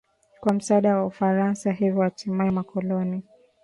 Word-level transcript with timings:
kwa 0.39 0.53
msaada 0.53 0.97
wa 0.97 1.05
Ufaransa 1.05 1.71
Hivyo 1.71 2.01
hatimaye 2.01 2.51
makoloni 2.51 3.23